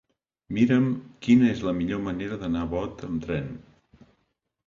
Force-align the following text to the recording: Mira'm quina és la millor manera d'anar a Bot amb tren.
Mira'm 0.57 0.85
quina 1.25 1.49
és 1.57 1.61
la 1.67 1.73
millor 1.81 2.01
manera 2.07 2.39
d'anar 2.43 2.63
a 2.65 2.69
Bot 2.73 3.03
amb 3.09 3.27
tren. 3.27 3.51